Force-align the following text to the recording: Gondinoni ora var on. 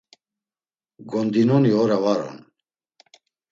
Gondinoni 1.11 1.75
ora 1.83 1.99
var 2.07 2.25
on. 2.33 2.43